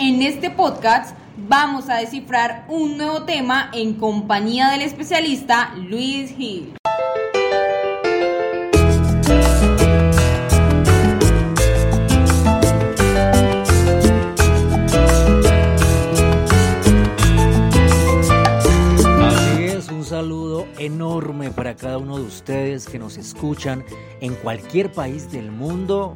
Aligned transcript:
En 0.00 0.22
este 0.22 0.48
podcast 0.48 1.16
vamos 1.36 1.88
a 1.88 1.96
descifrar 1.96 2.66
un 2.68 2.96
nuevo 2.96 3.24
tema 3.24 3.68
en 3.74 3.94
compañía 3.94 4.70
del 4.70 4.82
especialista 4.82 5.74
Luis 5.74 6.30
Gil. 6.36 6.74
Así 19.24 19.64
es, 19.64 19.88
un 19.90 20.04
saludo 20.04 20.68
enorme 20.78 21.50
para 21.50 21.74
cada 21.74 21.98
uno 21.98 22.18
de 22.18 22.24
ustedes 22.24 22.86
que 22.86 23.00
nos 23.00 23.16
escuchan 23.16 23.84
en 24.20 24.36
cualquier 24.36 24.92
país 24.92 25.32
del 25.32 25.50
mundo. 25.50 26.14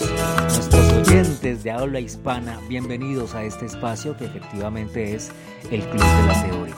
Nuestros 0.00 0.92
oyentes 0.92 1.62
de 1.62 1.70
habla 1.70 2.00
hispana, 2.00 2.58
bienvenidos 2.68 3.36
a 3.36 3.44
este 3.44 3.66
espacio 3.66 4.16
que 4.16 4.24
efectivamente 4.24 5.14
es 5.14 5.30
el 5.70 5.82
Club 5.82 6.02
de 6.02 6.26
la 6.26 6.42
Teoría. 6.42 6.74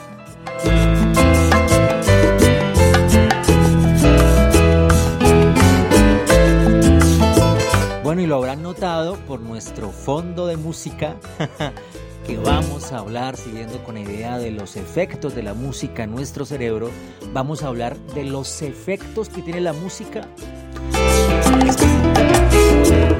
Bueno, 8.03 8.21
y 8.21 8.27
lo 8.27 8.35
habrán 8.35 8.61
notado 8.61 9.15
por 9.27 9.39
nuestro 9.39 9.89
fondo 9.89 10.45
de 10.45 10.57
música 10.57 11.15
que 12.27 12.37
vamos 12.37 12.91
a 12.91 12.99
hablar, 12.99 13.35
siguiendo 13.35 13.83
con 13.83 13.95
la 13.95 14.01
idea 14.01 14.37
de 14.37 14.51
los 14.51 14.75
efectos 14.75 15.33
de 15.33 15.41
la 15.41 15.55
música 15.55 16.03
en 16.03 16.11
nuestro 16.11 16.45
cerebro, 16.45 16.91
vamos 17.33 17.63
a 17.63 17.67
hablar 17.67 17.97
de 18.13 18.25
los 18.25 18.61
efectos 18.61 19.29
que 19.29 19.41
tiene 19.41 19.61
la 19.61 19.73
música. 19.73 20.27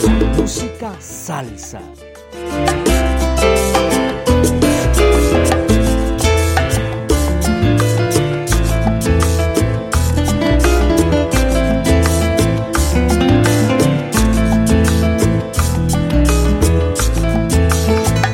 Música 0.05 0.95
salsa. 0.99 1.81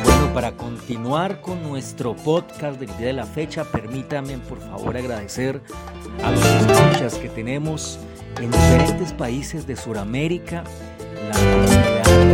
Bueno, 0.04 0.34
para 0.34 0.52
continuar 0.56 1.40
con 1.40 1.62
nuestro 1.62 2.14
podcast 2.14 2.78
del 2.78 2.96
día 2.98 3.06
de 3.08 3.12
la 3.14 3.26
fecha, 3.26 3.64
permítanme 3.64 4.38
por 4.38 4.60
favor 4.60 4.96
agradecer 4.96 5.60
a 6.22 6.30
los 6.30 6.44
escuchas 6.44 7.14
que 7.14 7.28
tenemos 7.28 7.98
en 8.40 8.50
diferentes 8.50 9.12
países 9.12 9.66
de 9.66 9.76
Sudamérica, 9.76 10.64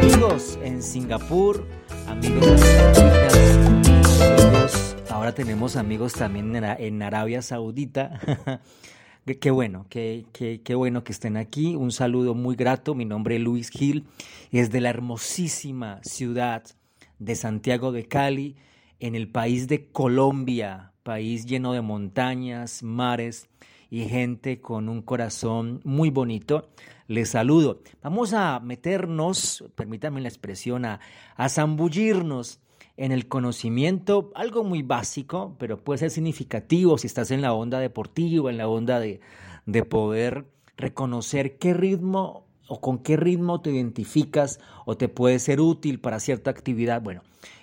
amigos 0.00 0.58
en 0.62 0.82
Singapur, 0.82 1.64
amigos 2.08 2.60
amigos, 3.78 4.96
ahora 5.10 5.32
tenemos 5.34 5.76
amigos 5.76 6.14
también 6.14 6.54
en, 6.56 7.02
Arabia 7.02 7.40
Saudita. 7.42 8.20
Qué 9.40 9.52
bueno, 9.52 9.86
qué, 9.88 10.24
qué- 10.32 10.62
qué 10.64 10.74
bueno 10.74 11.04
que 11.04 11.12
estén 11.12 11.36
aquí. 11.36 11.76
Un 11.76 11.92
saludo 11.92 12.34
muy 12.34 12.56
grato. 12.56 12.96
Mi 12.96 13.04
nombre 13.04 13.36
es 13.36 13.40
Luis 13.42 13.70
Gil 13.70 14.04
y 14.50 14.58
es 14.58 14.72
de 14.72 14.80
la 14.80 14.90
hermosísima 14.90 16.00
ciudad 16.02 16.64
de 17.20 17.36
Santiago 17.36 17.92
de 17.92 18.08
Cali, 18.08 18.56
en 18.98 19.14
el 19.14 19.28
país 19.28 19.68
de 19.68 19.86
Colombia, 19.92 20.90
país 21.04 21.46
lleno 21.46 21.72
de 21.72 21.82
montañas, 21.82 22.82
mares 22.82 23.46
y 23.92 24.08
gente 24.08 24.62
con 24.62 24.88
un 24.88 25.02
corazón 25.02 25.82
muy 25.84 26.08
bonito. 26.08 26.70
Les 27.08 27.28
saludo. 27.28 27.82
Vamos 28.02 28.32
a 28.32 28.58
meternos, 28.58 29.66
permítanme 29.74 30.22
la 30.22 30.28
expresión, 30.28 30.86
a, 30.86 31.00
a 31.36 31.48
zambullirnos 31.50 32.60
en 32.96 33.12
el 33.12 33.28
conocimiento, 33.28 34.32
algo 34.34 34.64
muy 34.64 34.80
básico, 34.80 35.56
pero 35.58 35.76
puede 35.76 35.98
ser 35.98 36.10
significativo 36.10 36.96
si 36.96 37.06
estás 37.06 37.30
en 37.32 37.42
la 37.42 37.52
onda 37.52 37.80
deportiva, 37.80 38.50
en 38.50 38.56
la 38.56 38.66
onda 38.66 38.98
de, 38.98 39.20
de 39.66 39.84
poder 39.84 40.46
reconocer 40.78 41.58
qué 41.58 41.74
ritmo 41.74 42.46
o 42.68 42.80
con 42.80 42.98
qué 42.98 43.18
ritmo 43.18 43.60
te 43.60 43.72
identificas 43.72 44.58
o 44.86 44.96
te 44.96 45.10
puede 45.10 45.38
ser 45.38 45.60
útil 45.60 46.00
para 46.00 46.18
cierta 46.18 46.50
actividad. 46.50 47.02
Bueno, 47.02 47.20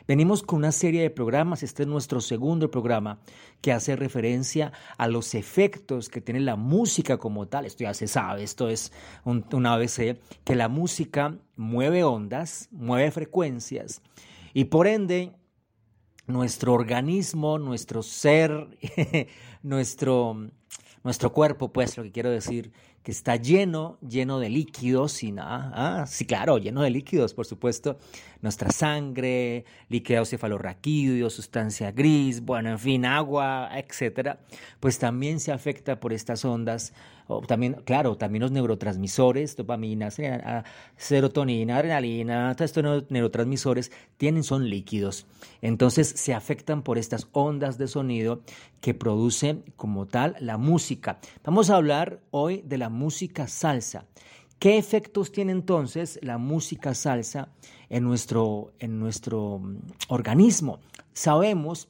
venimos 0.10 0.42
con 0.42 0.58
una 0.58 0.72
serie 0.72 1.04
de 1.04 1.12
programas, 1.12 1.62
este 1.62 1.84
es 1.84 1.88
nuestro 1.88 2.20
segundo 2.20 2.72
programa 2.72 3.20
que 3.62 3.72
hace 3.72 3.96
referencia 3.96 4.74
a 4.98 5.08
los 5.08 5.36
efectos 5.36 6.10
que 6.10 6.20
tiene 6.20 6.40
la 6.40 6.56
música 6.56 7.20
como 7.20 7.48
tal. 7.48 7.68
Esto 7.68 7.84
ya 7.84 7.94
se 7.94 8.08
sabe, 8.08 8.42
esto 8.42 8.70
es 8.70 8.92
un, 9.24 9.46
un 9.54 9.68
ABC, 9.68 10.18
que 10.44 10.56
la 10.56 10.68
música 10.68 11.38
mueve 11.56 12.04
ondas, 12.04 12.70
mueve 12.72 13.12
frecuencias 13.12 14.02
y 14.52 14.64
por 14.64 14.88
ende 14.88 15.34
nuestro 16.26 16.74
organismo, 16.74 17.60
nuestro 17.60 18.02
ser, 18.02 18.80
nuestro, 19.62 20.50
nuestro 21.04 21.32
cuerpo, 21.32 21.72
pues 21.72 21.96
lo 21.98 22.04
que 22.04 22.12
quiero 22.12 22.32
decir, 22.32 22.72
está 23.10 23.36
lleno, 23.36 23.98
lleno 24.08 24.40
de 24.40 24.50
líquidos 24.50 25.24
y 25.24 25.32
nada, 25.32 25.72
ah, 25.74 26.06
sí, 26.08 26.26
claro, 26.26 26.58
lleno 26.58 26.82
de 26.82 26.90
líquidos, 26.90 27.34
por 27.34 27.46
supuesto, 27.46 27.98
nuestra 28.42 28.72
sangre, 28.72 29.66
líquido 29.90 30.26
cefalorraquídeo, 30.26 31.30
sustancia 31.30 31.92
gris, 31.92 32.42
bueno, 32.42 32.70
en 32.70 32.80
fin, 32.80 33.06
agua, 33.06 33.70
etcétera, 33.74 34.40
pues 34.80 34.98
también 35.00 35.40
se 35.40 35.52
afecta 35.52 36.00
por 36.00 36.14
estas 36.14 36.46
ondas, 36.46 36.94
también, 37.48 37.76
claro, 37.86 38.18
también 38.18 38.42
los 38.42 38.52
neurotransmisores, 38.52 39.56
dopamina, 39.56 40.10
serotonina, 40.98 41.78
adrenalina, 41.78 42.56
todos 42.56 42.72
estos 42.72 42.84
neu- 42.84 43.06
neurotransmisores 43.10 43.92
tienen, 44.18 44.44
son 44.44 44.68
líquidos. 44.68 45.28
Entonces 45.62 46.08
se 46.08 46.34
afectan 46.34 46.82
por 46.82 46.98
estas 46.98 47.28
ondas 47.32 47.78
de 47.78 47.88
sonido 47.88 48.42
que 48.82 48.96
produce 48.96 49.60
como 49.76 50.08
tal 50.08 50.38
la 50.40 50.58
música. 50.58 51.20
Vamos 51.44 51.70
a 51.70 51.76
hablar 51.76 52.20
hoy 52.32 52.64
de 52.66 52.80
la 52.80 52.90
música 52.90 52.99
salsa. 53.48 54.06
¿Qué 54.60 54.78
efectos 54.78 55.32
tiene 55.32 55.54
entonces 55.54 56.20
la 56.22 56.38
música 56.38 56.94
salsa 56.94 57.50
en 57.90 58.04
nuestro, 58.04 58.74
en 58.80 59.00
nuestro 59.00 59.60
mm, 59.60 59.78
organismo? 60.10 60.80
Sabemos 61.14 61.88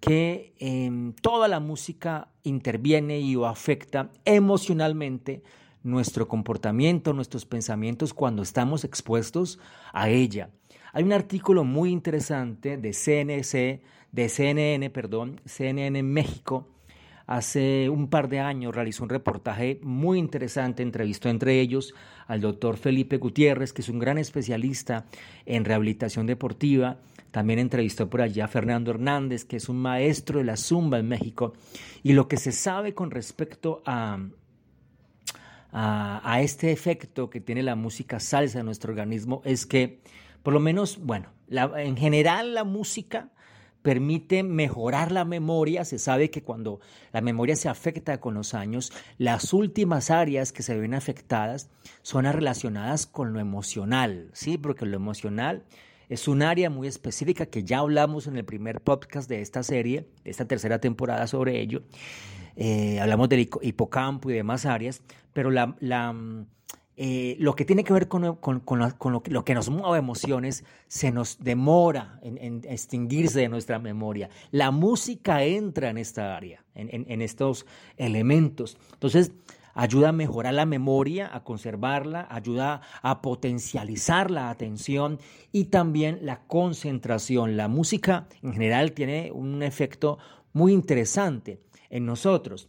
que 0.00 0.54
em, 0.58 1.12
toda 1.14 1.48
la 1.48 1.60
música 1.60 2.28
interviene 2.42 3.20
y 3.20 3.36
o 3.36 3.46
afecta 3.46 4.10
emocionalmente 4.24 5.42
nuestro 5.82 6.28
comportamiento, 6.28 7.12
nuestros 7.12 7.46
pensamientos 7.46 8.12
cuando 8.12 8.42
estamos 8.42 8.84
expuestos 8.84 9.58
a 9.92 10.10
ella. 10.10 10.50
Hay 10.92 11.04
un 11.04 11.12
artículo 11.12 11.64
muy 11.64 11.90
interesante 11.90 12.76
de 12.76 12.90
CNC, 12.92 13.82
de 14.12 14.28
CNN, 14.28 14.90
perdón, 14.90 15.40
CNN 15.44 16.02
México, 16.02 16.66
hace 17.30 17.88
un 17.88 18.08
par 18.08 18.28
de 18.28 18.40
años 18.40 18.74
realizó 18.74 19.04
un 19.04 19.08
reportaje 19.08 19.78
muy 19.84 20.18
interesante, 20.18 20.82
entrevistó 20.82 21.28
entre 21.28 21.60
ellos 21.60 21.94
al 22.26 22.40
doctor 22.40 22.76
Felipe 22.76 23.18
Gutiérrez, 23.18 23.72
que 23.72 23.82
es 23.82 23.88
un 23.88 24.00
gran 24.00 24.18
especialista 24.18 25.06
en 25.46 25.64
rehabilitación 25.64 26.26
deportiva, 26.26 26.98
también 27.30 27.60
entrevistó 27.60 28.10
por 28.10 28.20
allá 28.20 28.46
a 28.46 28.48
Fernando 28.48 28.90
Hernández, 28.90 29.44
que 29.44 29.58
es 29.58 29.68
un 29.68 29.76
maestro 29.76 30.40
de 30.40 30.44
la 30.44 30.56
zumba 30.56 30.98
en 30.98 31.06
México, 31.06 31.52
y 32.02 32.14
lo 32.14 32.26
que 32.26 32.36
se 32.36 32.50
sabe 32.50 32.94
con 32.94 33.12
respecto 33.12 33.80
a, 33.86 34.18
a, 35.70 36.40
este 36.42 36.72
efecto 36.72 37.30
que 37.30 37.40
tiene 37.40 37.62
la 37.62 37.76
música 37.76 38.18
salsa 38.18 38.58
en 38.58 38.66
nuestro 38.66 38.90
organismo 38.90 39.40
es 39.44 39.66
que, 39.66 40.00
por 40.42 40.52
lo 40.52 40.58
menos, 40.58 40.98
bueno, 40.98 41.28
en 41.48 41.96
general 41.96 42.54
la 42.54 42.64
música 42.64 43.28
permite 43.82 44.42
mejorar 44.42 45.12
la 45.12 45.24
memoria. 45.24 45.84
Se 45.84 45.98
sabe 45.98 46.30
que 46.30 46.42
cuando 46.42 46.80
la 47.12 47.20
memoria 47.20 47.56
se 47.56 47.68
afecta 47.68 48.20
con 48.20 48.34
los 48.34 48.54
años, 48.54 48.92
las 49.18 49.52
últimas 49.52 50.10
áreas 50.10 50.52
que 50.52 50.62
se 50.62 50.78
ven 50.78 50.94
afectadas 50.94 51.70
son 52.02 52.24
las 52.24 52.34
relacionadas 52.34 53.06
con 53.06 53.32
lo 53.32 53.40
emocional, 53.40 54.30
¿sí? 54.32 54.58
Porque 54.58 54.86
lo 54.86 54.96
emocional 54.96 55.64
es 56.08 56.26
un 56.28 56.42
área 56.42 56.70
muy 56.70 56.88
específica 56.88 57.46
que 57.46 57.62
ya 57.64 57.78
hablamos 57.78 58.26
en 58.26 58.36
el 58.36 58.44
primer 58.44 58.80
podcast 58.80 59.28
de 59.28 59.40
esta 59.40 59.62
serie, 59.62 60.08
de 60.24 60.30
esta 60.30 60.44
tercera 60.46 60.80
temporada 60.80 61.26
sobre 61.26 61.60
ello. 61.60 61.82
Eh, 62.56 62.98
hablamos 63.00 63.28
del 63.28 63.48
hipo- 63.48 63.60
hipocampo 63.62 64.28
y 64.30 64.34
demás 64.34 64.66
áreas, 64.66 65.02
pero 65.32 65.50
la, 65.50 65.76
la, 65.80 66.12
mm, 66.12 66.46
eh, 67.02 67.34
lo 67.38 67.56
que 67.56 67.64
tiene 67.64 67.82
que 67.82 67.94
ver 67.94 68.08
con, 68.08 68.36
con- 68.36 68.60
con 68.60 68.78
la- 68.78 68.90
con 68.92 69.14
lo, 69.14 69.22
que, 69.22 69.30
lo 69.30 69.42
nos 69.54 69.70
mueve 69.70 69.96
emociones 69.98 70.64
se 70.86 71.10
nos 71.10 71.38
demora 71.38 72.20
en, 72.22 72.36
extinguirse 72.68 73.40
de 73.40 73.48
nuestra 73.48 73.78
memoria. 73.78 74.28
La 74.50 74.70
música 74.70 75.42
entra 75.44 75.88
en 75.88 75.96
esta 75.96 76.36
área, 76.36 76.62
en- 76.74 77.06
en 77.10 77.22
estos 77.22 77.64
elementos. 77.96 78.76
Entonces, 78.92 79.32
ayuda 79.72 80.10
a 80.10 80.12
mejorar 80.12 80.52
la 80.52 80.66
memoria, 80.66 81.30
a 81.34 81.42
conservarla, 81.42 82.26
ayuda 82.30 82.82
a 83.00 83.22
potencializar 83.22 84.30
la 84.30 84.50
atención 84.50 85.18
y 85.52 85.64
también 85.66 86.18
la 86.20 86.40
concentración. 86.46 87.56
La 87.56 87.68
música 87.68 88.26
en 88.42 88.52
general 88.52 88.92
tiene 88.92 89.30
un 89.32 89.62
efecto 89.62 90.18
muy 90.52 90.74
interesante 90.74 91.60
en 91.88 92.04
nosotros. 92.04 92.68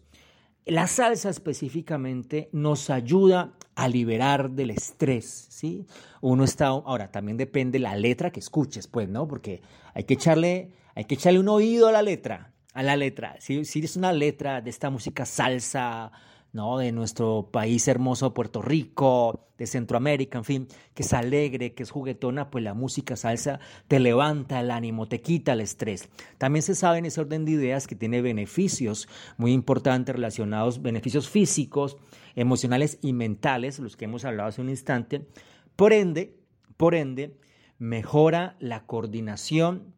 La 0.66 0.86
salsa 0.86 1.30
específicamente 1.30 2.50
nos 2.52 2.92
ayuda 2.92 3.54
a 3.74 3.88
liberar 3.88 4.52
del 4.52 4.69
estrés, 4.69 5.48
¿sí? 5.50 5.88
Uno 6.22 6.44
está, 6.44 6.68
ahora 6.68 7.12
también 7.12 7.36
depende 7.38 7.80
la 7.80 7.96
letra 7.96 8.31
que 8.31 8.40
escuches, 8.40 8.88
pues, 8.88 9.10
¿no? 9.10 9.28
Porque 9.28 9.62
hay 9.96 10.04
que 10.04 10.13
echarle, 10.13 10.72
hay 10.94 11.06
que 11.06 11.16
echarle 11.16 11.40
un 11.40 11.50
oído 11.50 11.88
a 11.88 11.92
la 11.92 12.04
letra, 12.04 12.54
a 12.74 12.84
la 12.84 12.96
letra. 12.96 13.38
Si, 13.40 13.66
si 13.66 13.80
es 13.80 13.96
una 13.96 14.13
letra 14.13 14.62
de 14.62 14.69
esta 14.69 14.92
música 14.92 15.25
salsa, 15.25 16.12
¿no? 16.53 16.77
De 16.77 16.92
nuestro 16.92 17.50
país 17.51 17.88
hermoso 17.88 18.33
Puerto 18.33 18.62
Rico, 18.62 19.48
de 19.57 19.68
Centroamérica, 19.68 20.39
en 20.39 20.44
fin, 20.44 20.68
que 20.94 21.03
es 21.03 21.13
alegre, 21.13 21.74
que 21.74 21.83
es 21.83 21.92
juguetona, 21.92 22.50
pues 22.50 22.63
la 22.63 22.74
música 22.74 23.15
salsa 23.15 23.59
te 23.88 24.00
levanta 24.00 24.59
el 24.59 24.71
ánimo, 24.71 25.07
te 25.07 25.21
quita 25.21 25.53
el 25.53 25.62
estrés. 25.62 26.09
También 26.38 26.63
se 26.63 26.75
sabe 26.75 26.98
en 26.98 27.06
ese 27.06 27.21
orden 27.21 27.45
de 27.45 27.51
ideas 27.51 27.88
que 27.88 27.95
tiene 27.95 28.21
beneficios 28.21 29.07
muy 29.38 29.53
importantes 29.53 30.15
relacionados, 30.15 30.81
beneficios 30.81 31.30
físicos, 31.30 31.98
emocionales 32.36 32.98
y 33.01 33.13
mentales, 33.13 33.80
los 33.80 33.95
que 33.95 34.06
hemos 34.06 34.25
hablado 34.25 34.50
hace 34.50 34.62
un 34.62 34.69
instante. 34.69 35.27
Por 35.75 35.94
ende, 35.94 36.39
por 36.75 36.95
ende, 36.95 37.38
mejora 37.77 38.57
la 38.59 38.86
coordinación 38.86 39.94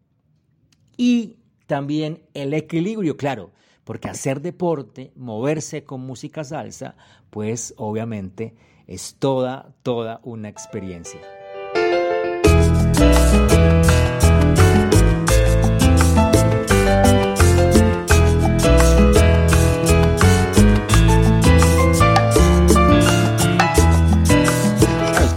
y 0.97 1.37
también 1.67 2.23
el 2.33 2.53
equilibrio, 2.53 3.17
claro 3.17 3.51
porque 3.83 4.09
hacer 4.09 4.41
deporte, 4.41 5.11
moverse 5.15 5.83
con 5.83 6.01
música 6.01 6.43
salsa, 6.43 6.95
pues 7.29 7.73
obviamente 7.77 8.55
es 8.87 9.15
toda, 9.19 9.73
toda 9.83 10.19
una 10.23 10.49
experiencia. 10.49 11.19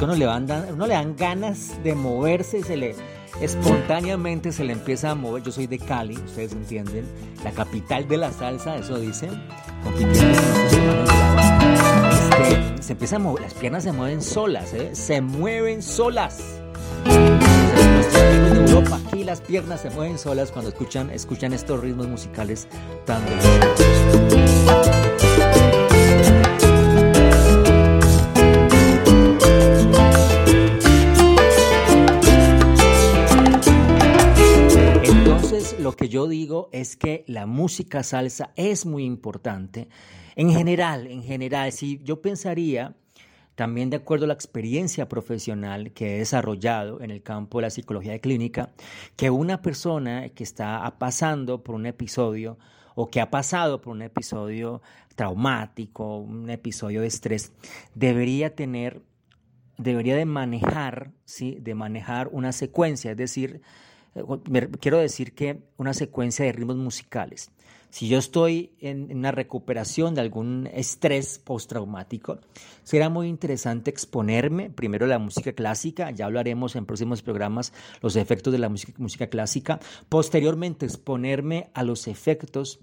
Uno 0.07 0.15
le, 0.15 0.29
uno 0.73 0.87
le 0.87 0.95
dan 0.95 1.17
ganas 1.17 1.83
de 1.83 1.97
moverse 1.97 2.63
se 2.63 2.77
le, 2.77 2.95
espontáneamente 3.41 4.53
se 4.53 4.63
le 4.63 4.73
empieza 4.73 5.11
a 5.11 5.17
mover. 5.17 5.43
Yo 5.43 5.51
soy 5.51 5.67
de 5.67 5.81
Cali, 5.81 6.15
ustedes 6.15 6.53
entienden, 6.53 7.05
la 7.43 7.51
capital 7.51 8.07
de 8.07 8.17
la 8.17 8.31
salsa, 8.31 8.77
eso 8.77 9.01
dicen. 9.01 9.31
Este, 12.13 12.83
se 12.83 12.93
empieza 12.93 13.17
a 13.17 13.19
mover, 13.19 13.43
las 13.43 13.55
piernas 13.55 13.83
se 13.83 13.91
mueven 13.91 14.23
solas, 14.23 14.73
¿eh? 14.75 14.95
se 14.95 15.21
mueven 15.21 15.83
solas. 15.83 16.39
En 17.05 18.57
Europa, 18.59 19.01
aquí 19.09 19.25
las 19.25 19.41
piernas 19.41 19.81
se 19.81 19.91
mueven 19.91 20.21
solas 20.21 20.53
cuando 20.53 20.69
escuchan, 20.69 21.11
escuchan 21.11 21.53
estos 21.53 21.81
ritmos 21.81 22.07
musicales 22.07 22.69
tan. 23.07 23.25
Es 36.73 36.97
que 36.97 37.25
la 37.27 37.47
música 37.47 38.03
salsa 38.03 38.53
es 38.57 38.87
muy 38.87 39.05
importante. 39.05 39.89
En 40.35 40.51
general, 40.51 41.07
en 41.07 41.23
general, 41.23 41.73
si 41.73 42.01
yo 42.03 42.21
pensaría, 42.21 42.95
también 43.57 43.89
de 43.89 43.97
acuerdo 43.97 44.27
a 44.27 44.29
la 44.29 44.35
experiencia 44.35 45.09
profesional 45.09 45.93
que 45.93 46.17
he 46.17 46.19
desarrollado 46.19 47.01
en 47.01 47.11
el 47.11 47.23
campo 47.23 47.59
de 47.59 47.63
la 47.63 47.71
psicología 47.71 48.19
clínica, 48.21 48.71
que 49.17 49.31
una 49.31 49.63
persona 49.63 50.29
que 50.29 50.45
está 50.45 50.95
pasando 50.99 51.65
por 51.65 51.75
un 51.75 51.87
episodio 51.87 52.59
o 52.95 53.11
que 53.11 53.21
ha 53.21 53.31
pasado 53.31 53.81
por 53.81 53.93
un 53.95 54.03
episodio 54.03 54.83
traumático, 55.17 56.19
un 56.19 56.51
episodio 56.51 57.01
de 57.01 57.07
estrés, 57.07 57.53
debería 57.95 58.55
tener, 58.55 59.03
debería 59.79 60.17
de 60.17 60.27
manejar, 60.27 61.13
¿sí? 61.25 61.57
de 61.61 61.75
manejar 61.75 62.29
una 62.33 62.53
secuencia, 62.53 63.13
es 63.13 63.17
decir, 63.17 63.63
quiero 64.81 64.99
decir 64.99 65.35
que 65.35 65.63
una 65.77 65.95
secuencia 65.95 66.45
de 66.45 66.53
ritmos 66.53 66.77
musicales. 66.77 67.51
Si 67.91 68.09
yo 68.09 68.19
estoy 68.19 68.75
en, 68.81 69.17
una 69.17 69.33
recuperación 69.33 70.15
de 70.15 70.21
algún 70.21 70.69
estrés 70.73 71.39
postraumático, 71.39 72.41
será 72.83 73.09
muy 73.09 73.29
interesante 73.29 73.91
exponerme 73.91 74.71
primero 74.71 75.07
a 75.07 75.09
la 75.09 75.19
música 75.19 75.53
clásica, 75.53 76.11
ya 76.11 76.27
hablaremos 76.27 76.77
en 76.77 76.85
próximos 76.85 77.23
programas 77.23 77.73
los 78.03 78.17
efectos 78.17 78.53
de 78.53 78.59
la 78.59 78.69
música, 78.69 79.29
clásica, 79.29 79.81
posteriormente 80.09 80.85
exponerme 80.85 81.71
a 81.75 81.85
los 81.85 82.07
efectos 82.09 82.81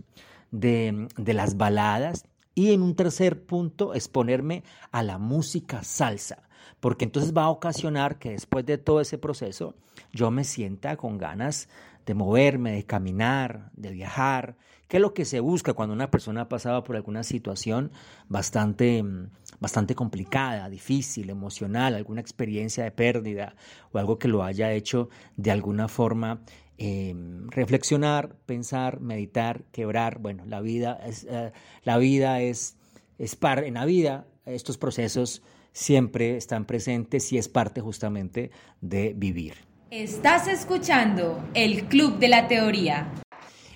de 0.51 1.07
las 1.17 1.57
baladas 1.57 2.25
y 2.55 2.73
en 2.73 2.81
un 2.81 2.95
tercer 2.95 3.45
punto 3.45 3.93
exponerme 3.93 4.63
a 4.91 5.03
la 5.03 5.17
música 5.17 5.83
salsa 5.83 6.43
porque 6.79 7.05
entonces 7.05 7.33
va 7.35 7.43
a 7.43 7.49
ocasionar 7.49 8.19
que 8.19 8.31
después 8.31 8.65
de 8.65 8.77
todo 8.77 9.01
ese 9.01 9.17
proceso 9.17 9.75
yo 10.11 10.31
me 10.31 10.43
sienta 10.43 10.97
con 10.97 11.17
ganas 11.17 11.69
de 12.05 12.13
moverme, 12.13 12.73
de 12.73 12.83
caminar, 12.83 13.71
de 13.75 13.91
viajar, 13.91 14.55
que 14.87 14.97
es 14.97 15.01
lo 15.01 15.13
que 15.13 15.25
se 15.25 15.39
busca 15.39 15.73
cuando 15.73 15.93
una 15.93 16.11
persona 16.11 16.41
ha 16.41 16.49
pasado 16.49 16.83
por 16.83 16.95
alguna 16.95 17.23
situación 17.23 17.91
bastante, 18.27 19.01
mm, 19.01 19.29
bastante 19.59 19.95
complicada, 19.95 20.69
difícil, 20.69 21.29
emocional, 21.29 21.95
alguna 21.95 22.21
experiencia 22.21 22.83
de 22.83 22.91
pérdida 22.91 23.55
o 23.91 23.97
algo 23.97 24.19
que 24.19 24.27
lo 24.27 24.43
haya 24.43 24.71
hecho 24.73 25.09
de 25.37 25.51
alguna 25.51 25.87
forma 25.87 26.41
em, 26.77 27.47
reflexionar, 27.49 28.35
pensar, 28.45 28.99
meditar, 28.99 29.63
quebrar. 29.71 30.19
Bueno, 30.19 30.43
la 30.47 30.59
vida 30.59 30.99
es, 31.05 31.23
eh, 31.29 31.53
la 31.83 31.97
vida 31.97 32.41
es, 32.41 32.77
es 33.19 33.35
par, 33.35 33.63
en 33.63 33.75
la 33.75 33.85
vida 33.85 34.25
estos 34.45 34.77
procesos 34.77 35.43
siempre 35.73 36.37
están 36.37 36.65
presentes 36.65 37.33
y 37.33 37.37
es 37.37 37.49
parte 37.49 37.81
justamente 37.81 38.51
de 38.79 39.13
vivir. 39.13 39.55
Estás 39.89 40.47
escuchando 40.47 41.43
el 41.53 41.85
Club 41.85 42.17
de 42.17 42.27
la 42.29 42.47
Teoría. 42.47 43.11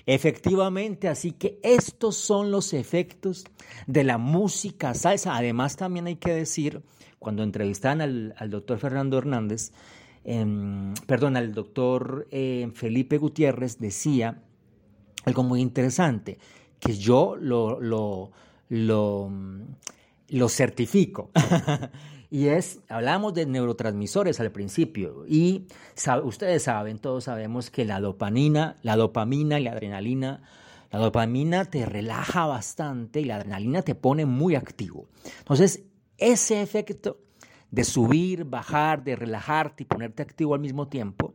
Efectivamente, 0.06 1.06
así 1.06 1.32
que 1.32 1.60
estos 1.62 2.16
son 2.16 2.50
los 2.50 2.72
efectos 2.72 3.44
de 3.86 4.04
la 4.04 4.16
música 4.16 4.94
salsa. 4.94 5.36
Además, 5.36 5.76
también 5.76 6.06
hay 6.06 6.16
que 6.16 6.32
decir, 6.32 6.82
cuando 7.18 7.42
entrevistan 7.42 8.00
al, 8.00 8.34
doctor 8.48 8.78
Fernando 8.78 9.18
Hernández, 9.18 9.72
em, 10.24 10.94
perdón, 11.06 11.36
al 11.36 11.52
doctor 11.52 12.26
eh, 12.30 12.70
Felipe 12.74 13.18
Gutiérrez, 13.18 13.78
decía 13.78 14.42
algo 15.26 15.42
muy 15.42 15.60
interesante, 15.60 16.38
que 16.80 16.96
yo 16.96 17.36
lo, 17.36 17.78
lo, 17.78 18.30
lo 18.70 19.30
lo 20.28 20.48
certifico. 20.48 21.30
y 22.30 22.48
es, 22.48 22.80
hablamos 22.88 23.34
de 23.34 23.46
neurotransmisores 23.46 24.40
al 24.40 24.52
principio 24.52 25.24
y 25.26 25.66
ustedes 26.22 26.64
saben, 26.64 26.98
todos 26.98 27.24
sabemos 27.24 27.70
que 27.70 27.84
la 27.84 28.00
dopamina, 28.00 28.76
la 28.82 28.96
dopamina 28.96 29.58
y 29.58 29.64
la 29.64 29.72
adrenalina, 29.72 30.42
la 30.90 30.98
dopamina 30.98 31.64
te 31.64 31.86
relaja 31.86 32.46
bastante 32.46 33.20
y 33.20 33.24
la 33.24 33.36
adrenalina 33.36 33.82
te 33.82 33.94
pone 33.94 34.26
muy 34.26 34.54
activo. 34.54 35.08
Entonces, 35.38 35.84
ese 36.16 36.62
efecto 36.62 37.18
de 37.70 37.84
subir, 37.84 38.44
bajar, 38.44 39.04
de 39.04 39.16
relajarte 39.16 39.82
y 39.82 39.86
ponerte 39.86 40.22
activo 40.22 40.54
al 40.54 40.60
mismo 40.60 40.88
tiempo, 40.88 41.34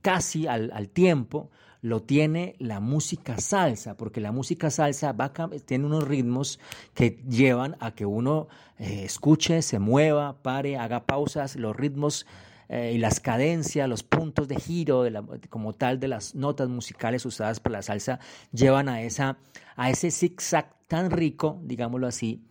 casi 0.00 0.46
al, 0.46 0.70
al 0.72 0.88
tiempo, 0.88 1.50
lo 1.84 2.00
tiene 2.00 2.56
la 2.60 2.80
música 2.80 3.36
salsa, 3.38 3.94
porque 3.94 4.22
la 4.22 4.32
música 4.32 4.70
salsa 4.70 5.12
va, 5.12 5.34
tiene 5.66 5.84
unos 5.84 6.08
ritmos 6.08 6.58
que 6.94 7.22
llevan 7.28 7.76
a 7.78 7.90
que 7.90 8.06
uno 8.06 8.48
eh, 8.78 9.02
escuche, 9.04 9.60
se 9.60 9.78
mueva, 9.78 10.40
pare, 10.40 10.78
haga 10.78 11.04
pausas, 11.04 11.56
los 11.56 11.76
ritmos 11.76 12.24
eh, 12.70 12.92
y 12.94 12.98
las 12.98 13.20
cadencias, 13.20 13.86
los 13.86 14.02
puntos 14.02 14.48
de 14.48 14.56
giro 14.56 15.02
de 15.02 15.22
como 15.50 15.74
tal 15.74 16.00
de 16.00 16.08
las 16.08 16.34
notas 16.34 16.70
musicales 16.70 17.26
usadas 17.26 17.60
por 17.60 17.72
la 17.72 17.82
salsa 17.82 18.18
llevan 18.50 18.88
a, 18.88 19.02
esa, 19.02 19.36
a 19.76 19.90
ese 19.90 20.10
zigzag 20.10 20.74
tan 20.88 21.10
rico, 21.10 21.60
digámoslo 21.64 22.06
así, 22.06 22.46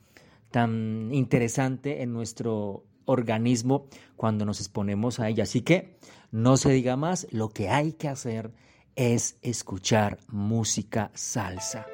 tan 0.52 1.10
interesante 1.12 2.04
en 2.04 2.14
nuestro 2.14 2.84
organismo 3.06 3.88
cuando 4.16 4.46
nos 4.46 4.60
exponemos 4.60 5.20
a 5.20 5.28
ella. 5.28 5.42
Así 5.42 5.62
que 5.62 5.98
no 6.30 6.56
se 6.56 6.70
diga 6.70 6.98
más, 6.98 7.26
lo 7.32 7.50
que 7.50 7.70
hay 7.70 7.94
que 7.94 8.10
hacer 8.10 8.52
es 8.96 9.38
escuchar 9.42 10.18
música 10.30 11.12
salsa. 11.14 11.86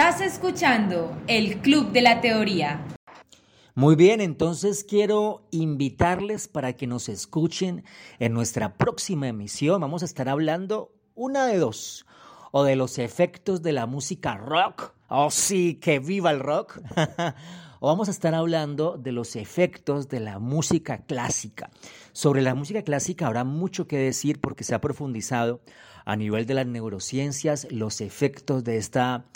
Estás 0.00 0.22
escuchando 0.22 1.14
el 1.26 1.60
Club 1.60 1.92
de 1.92 2.00
la 2.00 2.22
Teoría. 2.22 2.86
Muy 3.74 3.96
bien, 3.96 4.22
entonces 4.22 4.82
quiero 4.82 5.46
invitarles 5.50 6.48
para 6.48 6.72
que 6.72 6.86
nos 6.86 7.10
escuchen 7.10 7.84
en 8.18 8.32
nuestra 8.32 8.78
próxima 8.78 9.28
emisión. 9.28 9.82
Vamos 9.82 10.00
a 10.00 10.06
estar 10.06 10.30
hablando 10.30 10.90
una 11.14 11.46
de 11.46 11.58
dos, 11.58 12.06
o 12.50 12.64
de 12.64 12.76
los 12.76 12.98
efectos 12.98 13.60
de 13.60 13.72
la 13.72 13.84
música 13.84 14.38
rock. 14.38 14.94
Oh 15.08 15.30
sí, 15.30 15.74
que 15.74 15.98
viva 15.98 16.30
el 16.30 16.40
rock. 16.40 16.80
o 17.80 17.88
vamos 17.88 18.08
a 18.08 18.12
estar 18.12 18.34
hablando 18.34 18.96
de 18.96 19.12
los 19.12 19.36
efectos 19.36 20.08
de 20.08 20.20
la 20.20 20.38
música 20.38 21.04
clásica. 21.04 21.68
Sobre 22.12 22.40
la 22.40 22.54
música 22.54 22.84
clásica 22.84 23.26
habrá 23.26 23.44
mucho 23.44 23.86
que 23.86 23.98
decir 23.98 24.40
porque 24.40 24.64
se 24.64 24.74
ha 24.74 24.80
profundizado 24.80 25.60
a 26.06 26.16
nivel 26.16 26.46
de 26.46 26.54
las 26.54 26.66
neurociencias 26.66 27.66
los 27.70 28.00
efectos 28.00 28.64
de 28.64 28.78
esta 28.78 29.26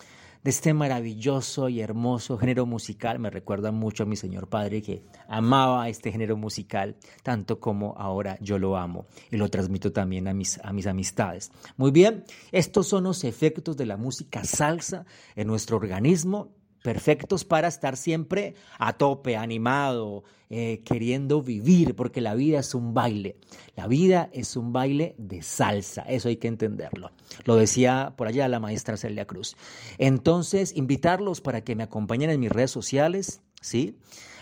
de 0.45 0.51
este 0.51 0.75
maravilloso 0.75 1.71
y 1.71 1.81
hermoso 1.81 2.37
género 2.37 2.67
musical. 2.67 3.19
Me 3.19 3.31
recuerda 3.31 3.73
mucho 3.73 4.03
a 4.03 4.07
mi 4.07 4.15
señor 4.15 4.49
padre 4.49 4.83
que 4.83 5.03
amaba 5.27 5.89
este 5.89 6.13
género 6.13 6.37
musical 6.37 6.97
tanto 7.23 7.59
como 7.59 7.95
ahora 7.97 8.39
yo 8.41 8.59
lo 8.59 8.77
amo 8.77 9.07
y 9.31 9.39
lo 9.39 9.49
transmito 9.49 9.93
también 9.93 10.29
a 10.29 10.35
mis, 10.35 10.61
a 10.63 10.73
mis 10.73 10.87
amistades. 10.87 11.51
Muy 11.77 11.91
bien, 11.91 12.25
estos 12.53 12.87
son 12.87 13.05
los 13.05 13.25
efectos 13.25 13.77
de 13.77 13.87
la 13.87 13.97
música 13.97 14.45
salsa 14.45 15.07
en 15.35 15.47
nuestro 15.49 15.79
organismo 15.79 16.53
perfectos 16.85 17.47
para 17.47 17.67
estar 17.67 17.97
siempre 17.97 18.55
a 18.79 18.93
tope, 18.93 19.39
animado, 19.39 20.23
eh, 20.51 20.83
queriendo 20.85 21.41
vivir, 21.41 21.97
porque 21.97 22.21
la 22.21 22.35
vida 22.35 22.59
es 22.59 22.75
un 22.75 22.93
baile. 22.93 23.39
La 23.75 23.87
vida 23.87 24.29
es 24.35 24.55
un 24.55 24.75
baile 24.75 25.15
de 25.17 25.41
salsa, 25.41 26.03
eso 26.03 26.29
hay 26.29 26.37
que 26.37 26.47
entenderlo. 26.47 27.11
Lo 27.47 27.57
decía 27.57 28.13
por 28.19 28.27
allá 28.27 28.49
la 28.49 28.61
maestra 28.61 28.99
Celia 28.99 29.27
Cruz. 29.27 29.57
Entonces, 29.97 30.77
invitarlos 30.77 31.41
para 31.41 31.65
que 31.65 31.75
me 31.75 31.85
acompañen 31.85 32.29
en 32.29 32.39
mis 32.39 32.53
redes 32.53 32.71
sociales, 32.71 33.41
¿sí? 33.63 33.97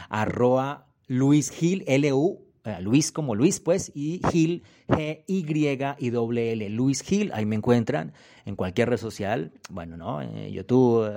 Arroa 0.08 0.88
Luis 1.06 1.49
Gil, 1.52 1.84
L-U 1.87 2.51
eh, 2.64 2.78
Luis 2.81 3.12
como 3.12 3.35
Luis, 3.35 3.61
pues, 3.61 3.90
y 3.95 4.21
Gil, 4.31 4.62
G-Y 4.88 5.97
y 5.99 6.11
doble 6.11 6.52
L. 6.52 6.69
Luis 6.71 7.02
Gil, 7.02 7.33
ahí 7.33 7.47
me 7.47 7.57
encuentran 7.57 8.12
en 8.45 8.57
cualquier 8.57 8.90
red 8.90 8.99
social, 8.99 9.52
bueno, 9.71 9.97
¿no? 9.97 10.21
Eh, 10.21 10.50
YouTube, 10.52 11.11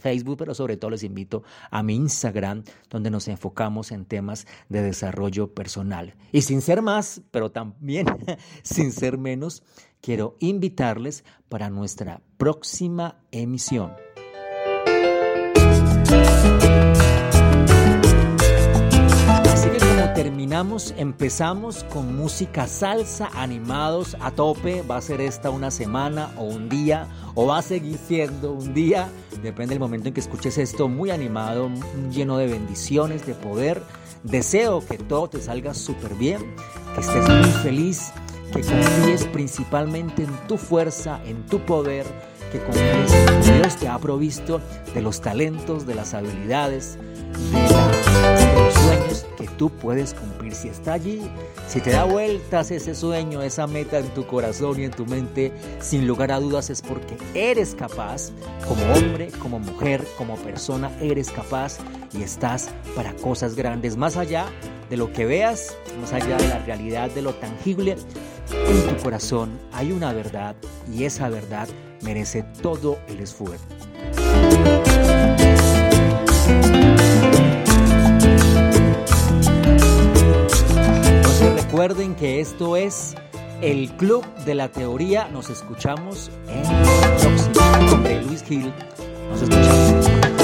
Facebook, 0.00 0.36
pero 0.38 0.54
sobre 0.54 0.76
todo 0.76 0.90
les 0.90 1.02
invito 1.02 1.42
a 1.70 1.82
mi 1.82 1.94
Instagram, 1.94 2.64
donde 2.90 3.10
nos 3.10 3.28
enfocamos 3.28 3.92
en 3.92 4.04
temas 4.04 4.46
de 4.68 4.82
desarrollo 4.82 5.54
personal. 5.54 6.14
Y 6.32 6.42
sin 6.42 6.60
ser 6.60 6.82
más, 6.82 7.22
pero 7.30 7.50
también 7.50 8.06
sin 8.62 8.92
ser 8.92 9.18
menos, 9.18 9.62
quiero 10.00 10.36
invitarles 10.40 11.24
para 11.48 11.70
nuestra 11.70 12.20
próxima 12.36 13.16
emisión. 13.30 13.92
Terminamos, 20.22 20.94
empezamos 20.98 21.82
con 21.92 22.14
música 22.16 22.68
salsa, 22.68 23.28
animados 23.34 24.16
a 24.20 24.30
tope. 24.30 24.82
Va 24.82 24.98
a 24.98 25.00
ser 25.00 25.20
esta 25.20 25.50
una 25.50 25.72
semana 25.72 26.30
o 26.38 26.44
un 26.44 26.68
día, 26.68 27.08
o 27.34 27.46
va 27.46 27.58
a 27.58 27.62
seguir 27.62 27.98
siendo 27.98 28.52
un 28.52 28.72
día, 28.72 29.08
depende 29.42 29.74
del 29.74 29.80
momento 29.80 30.06
en 30.06 30.14
que 30.14 30.20
escuches 30.20 30.58
esto, 30.58 30.86
muy 30.86 31.10
animado, 31.10 31.70
lleno 32.12 32.36
de 32.36 32.46
bendiciones, 32.46 33.26
de 33.26 33.34
poder. 33.34 33.82
Deseo 34.22 34.86
que 34.86 34.96
todo 34.96 35.28
te 35.28 35.40
salga 35.40 35.74
súper 35.74 36.14
bien, 36.14 36.54
que 36.94 37.00
estés 37.00 37.28
muy 37.28 37.50
feliz, 37.64 38.12
que 38.52 38.60
confíes 38.60 39.24
principalmente 39.26 40.22
en 40.22 40.30
tu 40.46 40.56
fuerza, 40.56 41.20
en 41.26 41.44
tu 41.46 41.58
poder, 41.66 42.06
que 42.52 42.60
confíes 42.60 43.12
en 43.12 43.58
Dios 43.58 43.76
te 43.76 43.88
ha 43.88 43.98
provisto 43.98 44.60
de 44.94 45.02
los 45.02 45.20
talentos, 45.20 45.84
de 45.84 45.96
las 45.96 46.14
habilidades, 46.14 46.96
tú 49.52 49.70
puedes 49.70 50.14
cumplir. 50.14 50.54
Si 50.54 50.68
está 50.68 50.94
allí, 50.94 51.22
si 51.68 51.80
te 51.80 51.90
da 51.90 52.04
vueltas 52.04 52.70
ese 52.70 52.94
sueño, 52.94 53.42
esa 53.42 53.66
meta 53.66 53.98
en 53.98 54.08
tu 54.14 54.26
corazón 54.26 54.80
y 54.80 54.84
en 54.84 54.90
tu 54.90 55.06
mente, 55.06 55.52
sin 55.80 56.06
lugar 56.06 56.32
a 56.32 56.40
dudas 56.40 56.70
es 56.70 56.82
porque 56.82 57.16
eres 57.34 57.74
capaz, 57.74 58.30
como 58.66 58.84
hombre, 58.92 59.28
como 59.40 59.58
mujer, 59.58 60.04
como 60.18 60.36
persona, 60.36 60.90
eres 61.00 61.30
capaz 61.30 61.78
y 62.12 62.22
estás 62.22 62.70
para 62.94 63.12
cosas 63.14 63.54
grandes, 63.54 63.96
más 63.96 64.16
allá 64.16 64.46
de 64.90 64.96
lo 64.96 65.12
que 65.12 65.24
veas, 65.24 65.76
más 66.00 66.12
allá 66.12 66.36
de 66.36 66.48
la 66.48 66.58
realidad, 66.60 67.10
de 67.10 67.22
lo 67.22 67.34
tangible. 67.34 67.96
En 68.52 68.96
tu 68.96 69.02
corazón 69.02 69.58
hay 69.72 69.92
una 69.92 70.12
verdad 70.12 70.54
y 70.92 71.04
esa 71.04 71.28
verdad 71.28 71.68
merece 72.02 72.42
todo 72.60 72.98
el 73.08 73.20
esfuerzo. 73.20 73.64
Recuerden 81.82 82.14
que 82.14 82.38
esto 82.38 82.76
es 82.76 83.16
el 83.60 83.90
Club 83.96 84.24
de 84.44 84.54
la 84.54 84.68
Teoría. 84.68 85.26
Nos 85.26 85.50
escuchamos 85.50 86.30
en 86.46 86.58
el 86.58 87.50
próximo. 87.50 88.28
Luis 88.28 88.44
Gil. 88.44 88.72
Nos 89.28 89.42
escuchamos. 89.42 90.41